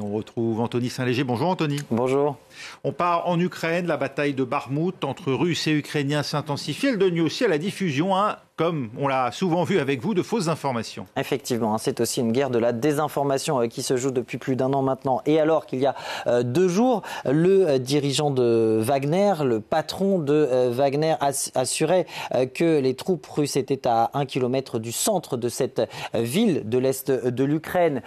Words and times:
Et 0.00 0.02
on 0.02 0.14
retrouve 0.14 0.60
Anthony 0.60 0.88
Saint-Léger. 0.88 1.24
Bonjour 1.24 1.48
Anthony. 1.48 1.78
Bonjour. 1.90 2.38
On 2.84 2.92
part 2.92 3.28
en 3.28 3.38
Ukraine. 3.38 3.86
La 3.86 3.98
bataille 3.98 4.32
de 4.32 4.44
Barmout 4.44 5.04
entre 5.04 5.30
Russes 5.30 5.66
et 5.66 5.72
Ukrainiens 5.72 6.22
s'intensifie. 6.22 6.86
Elle 6.86 6.98
donne 6.98 7.20
aussi 7.20 7.44
à 7.44 7.48
la 7.48 7.58
diffusion 7.58 8.16
un 8.16 8.36
comme 8.60 8.90
on 8.98 9.08
l'a 9.08 9.32
souvent 9.32 9.64
vu 9.64 9.78
avec 9.78 10.02
vous, 10.02 10.12
de 10.12 10.20
fausses 10.20 10.48
informations. 10.48 11.06
Effectivement, 11.16 11.72
hein, 11.72 11.78
c'est 11.78 11.98
aussi 11.98 12.20
une 12.20 12.30
guerre 12.30 12.50
de 12.50 12.58
la 12.58 12.72
désinformation 12.72 13.62
euh, 13.62 13.68
qui 13.68 13.82
se 13.82 13.96
joue 13.96 14.10
depuis 14.10 14.36
plus 14.36 14.54
d'un 14.54 14.74
an 14.74 14.82
maintenant. 14.82 15.22
Et 15.24 15.40
alors 15.40 15.64
qu'il 15.64 15.78
y 15.78 15.86
a 15.86 15.94
euh, 16.26 16.42
deux 16.42 16.68
jours, 16.68 17.00
le 17.24 17.66
euh, 17.66 17.78
dirigeant 17.78 18.30
de 18.30 18.78
Wagner, 18.82 19.32
le 19.44 19.60
patron 19.60 20.18
de 20.18 20.68
Wagner, 20.72 21.14
assurait 21.54 22.04
que 22.52 22.80
les 22.80 22.94
troupes 22.94 23.26
russes 23.26 23.56
étaient 23.56 23.88
à 23.88 24.10
un 24.12 24.26
kilomètre 24.26 24.78
du 24.78 24.92
centre 24.92 25.38
de 25.38 25.48
cette 25.48 25.80
ville 26.12 26.68
de 26.68 26.76
l'est 26.76 27.10
de 27.10 27.44
l'Ukraine, 27.44 28.02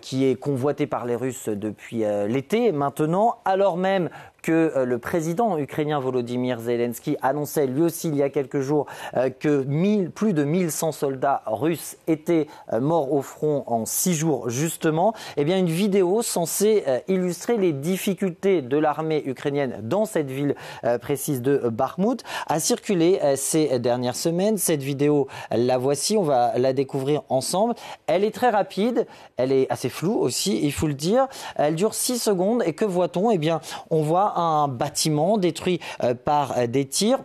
qui 0.00 0.24
est 0.24 0.36
convoitée 0.36 0.86
par 0.86 1.04
les 1.04 1.16
Russes 1.16 1.48
depuis 1.48 2.04
l'été 2.28 2.72
maintenant, 2.72 3.36
alors 3.44 3.76
même 3.76 4.08
que 4.42 4.72
euh, 4.76 4.84
le 4.84 4.98
président 4.98 5.58
ukrainien 5.58 6.00
Volodymyr 6.00 6.60
Zelensky 6.60 7.16
annonçait 7.22 7.66
lui 7.66 7.82
aussi 7.82 8.08
il 8.08 8.16
y 8.16 8.22
a 8.22 8.30
quelques 8.30 8.60
jours 8.60 8.86
euh, 9.16 9.30
que 9.30 9.66
plus 10.08 10.32
de 10.32 10.44
1100 10.44 10.92
soldats 10.92 11.42
russes 11.46 11.96
étaient 12.06 12.46
euh, 12.72 12.80
morts 12.80 13.12
au 13.12 13.22
front 13.22 13.64
en 13.66 13.84
six 13.84 14.14
jours 14.14 14.48
justement, 14.48 15.12
eh 15.36 15.44
bien 15.44 15.58
une 15.58 15.66
vidéo 15.66 16.22
censée 16.22 16.84
illustrer 17.08 17.56
les 17.56 17.72
difficultés 17.72 18.62
de 18.62 18.76
l'armée 18.78 19.22
ukrainienne 19.26 19.80
dans 19.82 20.04
cette 20.04 20.30
ville 20.30 20.54
précise 21.00 21.42
de 21.42 21.68
Bakhmut 21.68 22.22
a 22.46 22.60
circulé 22.60 23.20
ces 23.36 23.78
dernières 23.78 24.16
semaines. 24.16 24.56
Cette 24.56 24.82
vidéo, 24.82 25.28
la 25.50 25.78
voici, 25.78 26.16
on 26.16 26.22
va 26.22 26.56
la 26.58 26.72
découvrir 26.72 27.22
ensemble. 27.28 27.74
Elle 28.06 28.24
est 28.24 28.34
très 28.34 28.50
rapide, 28.50 29.06
elle 29.36 29.52
est 29.52 29.70
assez 29.70 29.88
floue 29.88 30.18
aussi, 30.18 30.60
il 30.62 30.72
faut 30.72 30.86
le 30.86 30.94
dire. 30.94 31.26
Elle 31.56 31.74
dure 31.74 31.94
six 31.94 32.18
secondes 32.18 32.62
et 32.64 32.72
que 32.72 32.84
voit-on? 32.84 33.30
Eh 33.30 33.38
bien, 33.38 33.60
on 33.90 34.02
voit 34.02 34.27
un 34.36 34.68
bâtiment 34.68 35.38
détruit 35.38 35.80
euh, 36.02 36.14
par 36.14 36.58
euh, 36.58 36.66
des 36.66 36.86
tirs 36.86 37.20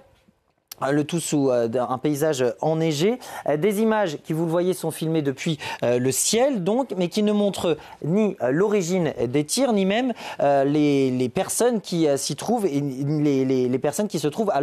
le 0.92 1.04
tout 1.04 1.20
sous 1.20 1.50
euh, 1.50 1.70
un 1.88 1.98
paysage 1.98 2.44
enneigé. 2.62 3.20
Des 3.58 3.82
images 3.82 4.18
qui, 4.24 4.34
vous 4.34 4.46
le 4.46 4.52
voyez, 4.52 4.74
sont 4.74 4.92
filmées 4.92 5.22
depuis 5.22 5.58
le 5.82 6.12
ciel, 6.12 6.64
donc, 6.64 6.94
mais 6.98 7.08
qui 7.08 7.24
ne 7.24 7.32
montrent 7.32 7.78
ni 8.04 8.36
l'origine 8.50 9.14
des 9.28 9.44
tirs, 9.44 9.74
ni 9.74 9.86
même 9.86 10.14
les, 10.40 11.32
personnes 11.34 11.82
qui 11.82 12.08
s'y 12.18 12.36
trouvent, 12.36 12.66
et 12.66 12.82
les, 12.82 13.80
personnes 13.80 14.08
qui 14.08 14.20
se 14.20 14.28
trouvent 14.28 14.52
à, 14.52 14.62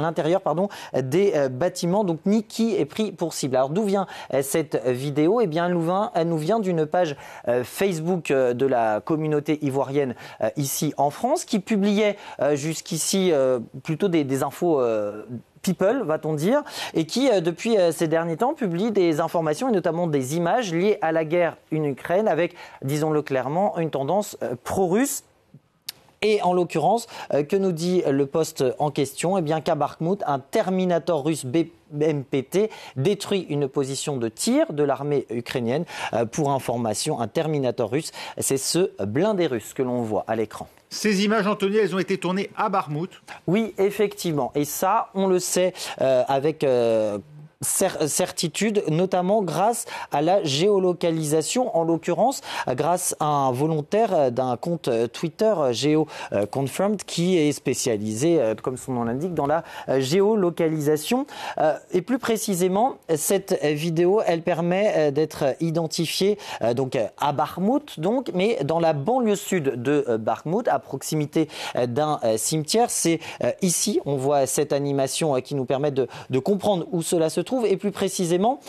l'intérieur 0.00 0.42
des 0.94 1.48
bâtiments, 1.50 2.04
donc 2.04 2.20
ni 2.26 2.42
qui 2.42 2.76
est 2.76 2.84
pris 2.84 3.12
pour 3.12 3.32
cible. 3.32 3.56
Alors 3.56 3.70
d'où 3.70 3.84
vient 3.84 4.06
cette 4.42 4.84
vidéo? 4.86 5.40
Eh 5.40 5.46
bien, 5.46 5.66
elle 6.14 6.28
nous 6.28 6.38
vient 6.38 6.60
d'une 6.60 6.86
page 6.86 7.16
Facebook 7.64 8.32
de 8.32 8.66
la 8.66 9.00
communauté 9.00 9.58
ivoirienne 9.64 10.14
ici 10.56 10.92
en 10.96 11.10
France, 11.10 11.44
qui 11.44 11.58
publiait 11.58 12.16
jusqu'ici 12.54 13.32
plutôt 13.82 14.08
des 14.08 14.42
infos 14.42 14.80
people, 15.64 16.02
va-t-on 16.04 16.34
dire, 16.34 16.62
et 16.92 17.06
qui, 17.06 17.28
euh, 17.28 17.40
depuis 17.40 17.76
euh, 17.76 17.90
ces 17.90 18.06
derniers 18.06 18.36
temps, 18.36 18.54
publie 18.54 18.92
des 18.92 19.18
informations 19.20 19.68
et 19.68 19.72
notamment 19.72 20.06
des 20.06 20.36
images 20.36 20.72
liées 20.72 20.98
à 21.00 21.10
la 21.10 21.24
guerre 21.24 21.56
en 21.72 21.82
Ukraine 21.82 22.28
avec, 22.28 22.54
disons-le 22.82 23.22
clairement, 23.22 23.76
une 23.78 23.90
tendance 23.90 24.36
euh, 24.42 24.54
pro-russe. 24.62 25.24
Et 26.24 26.42
en 26.42 26.54
l'occurrence, 26.54 27.06
que 27.30 27.56
nous 27.56 27.70
dit 27.70 28.02
le 28.10 28.26
poste 28.26 28.64
en 28.78 28.90
question? 28.90 29.38
Eh 29.38 29.42
bien 29.42 29.60
qu'à 29.60 29.74
Bakhmut, 29.74 30.22
un 30.26 30.38
Terminator 30.38 31.22
russe 31.22 31.44
BMPT 31.44 32.70
détruit 32.96 33.46
une 33.50 33.68
position 33.68 34.16
de 34.16 34.28
tir 34.28 34.72
de 34.72 34.82
l'armée 34.82 35.26
ukrainienne. 35.30 35.84
Pour 36.32 36.50
information, 36.50 37.20
un 37.20 37.28
Terminator 37.28 37.90
russe, 37.90 38.10
c'est 38.38 38.56
ce 38.56 38.90
blindé 39.04 39.46
russe 39.46 39.74
que 39.74 39.82
l'on 39.82 40.00
voit 40.00 40.24
à 40.26 40.34
l'écran. 40.34 40.66
Ces 40.94 41.24
images, 41.24 41.46
Anthony, 41.46 41.76
elles 41.78 41.94
ont 41.94 41.98
été 41.98 42.18
tournées 42.18 42.50
à 42.56 42.68
Barmouth. 42.68 43.10
Oui, 43.48 43.74
effectivement. 43.78 44.52
Et 44.54 44.64
ça, 44.64 45.10
on 45.14 45.26
le 45.26 45.40
sait 45.40 45.74
euh, 46.00 46.22
avec 46.28 46.62
euh, 46.62 47.18
certitude, 47.64 48.84
notamment 48.88 49.42
grâce 49.42 49.86
à 50.12 50.22
la 50.22 50.42
géolocalisation, 50.44 51.76
en 51.76 51.82
l'occurrence 51.82 52.40
grâce 52.68 53.16
à 53.20 53.26
un 53.26 53.52
volontaire 53.52 54.30
d'un 54.30 54.56
compte 54.56 54.88
Twitter 55.12 55.54
GeoConfirmed 55.72 57.02
qui 57.04 57.38
est 57.38 57.52
spécialisé, 57.52 58.40
comme 58.62 58.76
son 58.76 58.92
nom 58.92 59.04
l'indique, 59.04 59.34
dans 59.34 59.46
la 59.46 59.64
géolocalisation. 59.88 61.26
Et 61.92 62.02
plus 62.02 62.18
précisément, 62.18 62.94
cette 63.14 63.58
vidéo, 63.62 64.20
elle 64.26 64.42
permet 64.42 65.12
d'être 65.12 65.56
identifiée 65.60 66.38
donc 66.74 66.98
à 67.18 67.32
Bakhmut, 67.32 67.98
donc, 68.00 68.30
mais 68.34 68.58
dans 68.64 68.80
la 68.80 68.92
banlieue 68.92 69.36
sud 69.36 69.82
de 69.82 70.16
Bakhmut, 70.18 70.68
à 70.68 70.78
proximité 70.78 71.48
d'un 71.86 72.20
cimetière. 72.36 72.90
C'est 72.90 73.20
ici, 73.62 74.00
on 74.04 74.16
voit 74.16 74.46
cette 74.46 74.72
animation 74.72 75.40
qui 75.40 75.54
nous 75.54 75.64
permet 75.64 75.90
de, 75.90 76.08
de 76.30 76.38
comprendre 76.38 76.86
où 76.92 77.02
cela 77.02 77.30
se 77.30 77.40
trouve 77.40 77.53
et 77.62 77.76
plus 77.76 77.92
précisément 77.92 78.60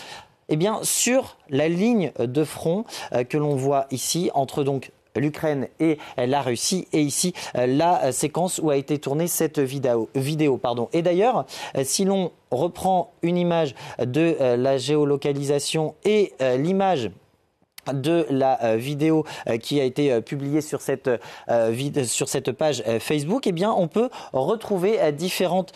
eh 0.49 0.55
bien, 0.55 0.79
sur 0.83 1.37
la 1.49 1.67
ligne 1.67 2.11
de 2.19 2.43
front 2.43 2.85
euh, 3.13 3.23
que 3.23 3.37
l'on 3.37 3.55
voit 3.55 3.87
ici 3.91 4.29
entre 4.33 4.63
donc 4.63 4.91
l'Ukraine 5.15 5.69
et 5.79 5.97
la 6.17 6.41
Russie. 6.41 6.87
Et 6.91 7.01
ici, 7.01 7.33
euh, 7.55 7.65
la 7.65 8.11
séquence 8.11 8.59
où 8.61 8.69
a 8.69 8.75
été 8.75 8.99
tournée 8.99 9.27
cette 9.27 9.59
vidéo. 9.59 10.09
vidéo 10.13 10.57
pardon. 10.57 10.89
Et 10.91 11.01
d'ailleurs, 11.01 11.45
euh, 11.77 11.83
si 11.83 12.03
l'on 12.03 12.31
reprend 12.51 13.13
une 13.21 13.37
image 13.37 13.75
de 13.99 14.37
la 14.39 14.77
géolocalisation 14.77 15.95
et 16.05 16.33
l'image 16.57 17.09
de 17.93 18.25
la 18.29 18.63
euh, 18.63 18.75
vidéo 18.75 19.25
euh, 19.47 19.57
qui 19.57 19.79
a 19.79 19.83
été 19.83 20.11
euh, 20.11 20.21
publiée 20.21 20.61
sur 20.61 20.81
cette, 20.81 21.09
page 22.57 22.83
Facebook, 22.99 23.47
eh 23.47 23.51
bien, 23.51 23.71
on 23.71 23.87
peut 23.87 24.09
retrouver 24.33 25.11
différentes 25.11 25.73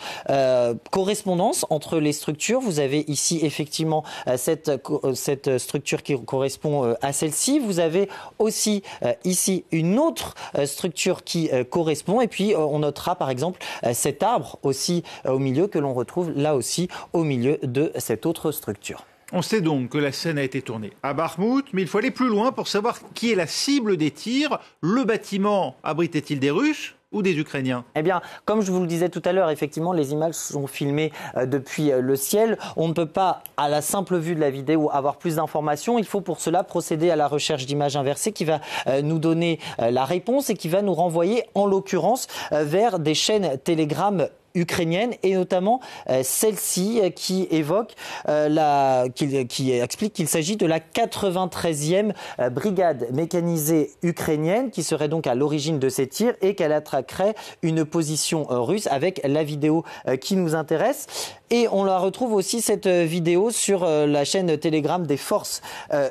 correspondances 0.90 1.66
entre 1.70 1.98
les 1.98 2.12
structures. 2.12 2.60
Vous 2.60 2.80
avez 2.80 3.04
ici 3.08 3.40
effectivement 3.42 4.04
cette 4.36 5.58
structure 5.58 6.02
qui 6.02 6.18
correspond 6.24 6.94
à 7.00 7.12
celle-ci. 7.12 7.58
Vous 7.58 7.80
avez 7.80 8.08
aussi 8.38 8.82
ici 9.24 9.64
une 9.72 9.98
autre 9.98 10.34
structure 10.64 11.24
qui 11.24 11.50
correspond. 11.70 12.20
Et 12.20 12.28
puis, 12.28 12.54
on 12.56 12.80
notera 12.80 13.16
par 13.16 13.30
exemple 13.30 13.60
cet 13.92 14.22
arbre 14.22 14.58
aussi 14.62 15.02
au 15.26 15.38
milieu 15.38 15.66
que 15.66 15.78
l'on 15.78 15.94
retrouve 15.94 16.30
là 16.34 16.54
aussi 16.54 16.88
au 17.12 17.24
milieu 17.24 17.58
de 17.62 17.92
cette 17.96 18.26
autre 18.26 18.52
structure. 18.52 19.04
On 19.32 19.42
sait 19.42 19.60
donc 19.60 19.90
que 19.90 19.98
la 19.98 20.10
scène 20.10 20.38
a 20.38 20.42
été 20.42 20.60
tournée 20.60 20.92
à 21.04 21.14
Barmouth, 21.14 21.66
mais 21.72 21.82
il 21.82 21.88
faut 21.88 21.98
aller 21.98 22.10
plus 22.10 22.28
loin 22.28 22.50
pour 22.50 22.66
savoir 22.66 22.98
qui 23.14 23.30
est 23.30 23.36
la 23.36 23.46
cible 23.46 23.96
des 23.96 24.10
tirs. 24.10 24.58
Le 24.80 25.04
bâtiment 25.04 25.76
abritait-il 25.84 26.40
des 26.40 26.50
Russes 26.50 26.96
ou 27.12 27.22
des 27.22 27.38
Ukrainiens? 27.38 27.84
Eh 27.94 28.02
bien, 28.02 28.22
comme 28.44 28.60
je 28.60 28.72
vous 28.72 28.80
le 28.80 28.88
disais 28.88 29.08
tout 29.08 29.22
à 29.24 29.32
l'heure, 29.32 29.50
effectivement, 29.50 29.92
les 29.92 30.10
images 30.10 30.34
sont 30.34 30.66
filmées 30.66 31.12
euh, 31.36 31.46
depuis 31.46 31.92
euh, 31.92 32.00
le 32.00 32.16
ciel. 32.16 32.58
On 32.76 32.88
ne 32.88 32.92
peut 32.92 33.06
pas, 33.06 33.44
à 33.56 33.68
la 33.68 33.82
simple 33.82 34.16
vue 34.16 34.34
de 34.34 34.40
la 34.40 34.50
vidéo, 34.50 34.90
avoir 34.92 35.16
plus 35.16 35.36
d'informations. 35.36 35.98
Il 35.98 36.04
faut 36.04 36.20
pour 36.20 36.40
cela 36.40 36.64
procéder 36.64 37.10
à 37.10 37.16
la 37.16 37.28
recherche 37.28 37.66
d'images 37.66 37.96
inversées 37.96 38.32
qui 38.32 38.44
va 38.44 38.60
euh, 38.88 39.00
nous 39.00 39.20
donner 39.20 39.60
la 39.78 40.04
réponse 40.04 40.50
et 40.50 40.54
qui 40.54 40.68
va 40.68 40.82
nous 40.82 40.94
renvoyer, 40.94 41.44
en 41.54 41.66
l'occurrence, 41.66 42.26
vers 42.50 42.98
des 42.98 43.14
chaînes 43.14 43.58
Telegram 43.62 44.28
ukrainienne 44.54 45.14
et 45.22 45.34
notamment 45.34 45.80
euh, 46.08 46.22
celle-ci 46.24 47.00
euh, 47.02 47.10
qui 47.10 47.46
évoque 47.50 47.94
euh, 48.28 48.48
la, 48.48 49.06
qui, 49.14 49.72
explique 49.72 50.12
qu'il 50.12 50.28
s'agit 50.28 50.56
de 50.56 50.66
la 50.66 50.80
93e 50.80 52.12
brigade 52.50 53.08
mécanisée 53.12 53.90
ukrainienne 54.02 54.70
qui 54.70 54.82
serait 54.82 55.08
donc 55.08 55.26
à 55.26 55.34
l'origine 55.34 55.78
de 55.78 55.88
ces 55.88 56.06
tirs 56.06 56.34
et 56.40 56.54
qu'elle 56.54 56.72
attraquerait 56.72 57.34
une 57.62 57.84
position 57.84 58.46
russe 58.48 58.86
avec 58.88 59.20
la 59.24 59.44
vidéo 59.44 59.84
qui 60.20 60.36
nous 60.36 60.54
intéresse. 60.54 61.06
Et 61.50 61.66
on 61.70 61.84
la 61.84 61.98
retrouve 61.98 62.32
aussi 62.32 62.60
cette 62.60 62.86
vidéo 62.86 63.50
sur 63.50 63.84
la 63.84 64.24
chaîne 64.24 64.56
Telegram 64.56 65.04
des 65.06 65.16
forces 65.16 65.62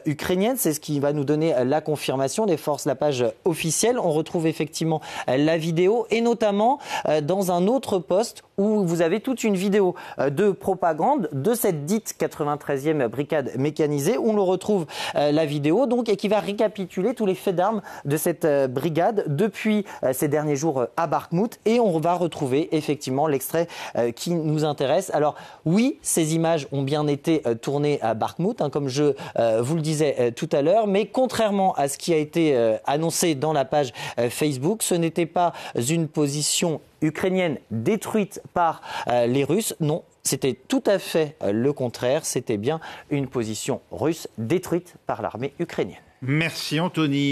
ukrainiennes. 0.05 0.57
C'est 0.57 0.73
ce 0.73 0.79
qui 0.79 1.00
va 1.00 1.13
nous 1.13 1.23
donner 1.23 1.53
la 1.63 1.80
confirmation 1.81 2.45
des 2.45 2.57
forces, 2.57 2.86
la 2.86 2.95
page 2.95 3.25
officielle. 3.45 4.00
On 4.00 4.12
retrouve 4.12 4.47
effectivement 4.47 5.01
la 5.27 5.57
vidéo 5.57 6.06
et 6.09 6.21
notamment 6.21 6.80
dans 7.24 7.51
un 7.51 7.68
autre 7.68 8.00
poste 8.00 8.44
où 8.59 8.86
vous 8.86 9.01
avez 9.01 9.21
toute 9.21 9.44
une 9.44 9.56
vidéo 9.56 9.95
euh, 10.19 10.30
de 10.30 10.51
propagande 10.51 11.30
de 11.31 11.53
cette 11.53 11.86
dite 11.86 12.15
93e 12.19 13.07
brigade 13.07 13.51
mécanisée 13.57 14.18
où 14.18 14.30
on 14.31 14.36
le 14.36 14.41
retrouve 14.41 14.86
euh, 15.15 15.31
la 15.31 15.45
vidéo 15.45 15.86
donc 15.88 16.09
et 16.09 16.18
qui 16.18 16.27
va 16.27 16.39
récapituler 16.39 17.13
tous 17.13 17.25
les 17.25 17.36
faits 17.36 17.56
d'armes 17.56 17.81
de 18.06 18.18
cette 18.18 18.45
euh, 18.45 18.68
brigade 18.68 19.24
depuis 19.27 19.86
ces 20.12 20.27
derniers 20.27 20.57
jours 20.57 20.86
à 20.97 21.07
Bakhmut 21.07 21.59
et 21.65 21.80
on 21.80 22.00
va 22.00 22.15
retrouver 22.15 22.75
effectivement 22.75 23.27
l'extrait 23.27 23.68
qui 24.15 24.31
nous 24.31 24.65
intéresse. 24.65 25.09
Alors 25.13 25.28
oui, 25.65 25.97
ces 26.01 26.35
images 26.35 26.67
ont 26.71 26.83
bien 26.83 27.07
été 27.07 27.41
tournées 27.61 27.99
à 28.01 28.13
Bakhmut 28.13 28.61
hein, 28.61 28.69
comme 28.69 28.87
je 28.87 29.13
vous 29.59 29.75
le 29.75 29.81
disais 29.81 30.31
tout 30.31 30.49
à 30.51 30.61
l'heure, 30.61 30.87
mais 30.87 31.05
contrairement 31.05 31.73
à 31.73 31.87
ce 31.87 31.97
qui 31.97 32.13
a 32.13 32.17
été 32.17 32.55
annoncé 32.85 33.35
dans 33.35 33.53
la 33.53 33.65
page 33.65 33.91
Facebook, 34.29 34.83
ce 34.83 34.95
n'était 34.95 35.25
pas 35.25 35.53
une 35.89 36.07
position 36.07 36.81
ukrainienne 37.01 37.57
détruite 37.71 38.41
par 38.53 38.81
euh, 39.07 39.25
les 39.27 39.43
Russes. 39.43 39.75
Non, 39.79 40.03
c'était 40.23 40.53
tout 40.53 40.83
à 40.85 40.99
fait 40.99 41.35
euh, 41.43 41.51
le 41.51 41.73
contraire. 41.73 42.25
C'était 42.25 42.57
bien 42.57 42.79
une 43.09 43.27
position 43.27 43.81
russe 43.91 44.27
détruite 44.37 44.95
par 45.05 45.21
l'armée 45.21 45.53
ukrainienne. 45.59 45.99
Merci 46.21 46.79
Anthony. 46.79 47.27